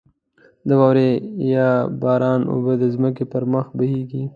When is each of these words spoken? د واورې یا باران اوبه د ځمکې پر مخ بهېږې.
د 0.67 0.69
واورې 0.79 1.09
یا 1.53 1.67
باران 2.01 2.41
اوبه 2.51 2.73
د 2.81 2.83
ځمکې 2.95 3.25
پر 3.31 3.43
مخ 3.51 3.65
بهېږې. 3.79 4.23